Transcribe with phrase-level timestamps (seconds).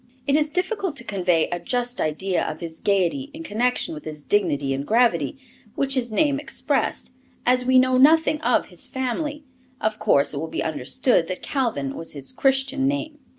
[0.25, 4.23] It is difficult to convey a just idea of his gaiety in connection with his
[4.23, 5.37] dignity and gravity,
[5.75, 7.11] which his name expressed.
[7.45, 9.43] As we know nothing of his family,
[9.79, 13.19] of course it will be understood that Calvin was his Christian name.